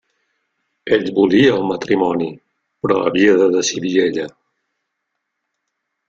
Ell 0.95 1.03
volia 1.17 1.51
el 1.57 1.67
matrimoni, 1.71 2.29
però 2.85 2.97
havia 3.09 3.35
de 3.41 3.51
decidir 3.57 3.93
ella. 4.05 4.25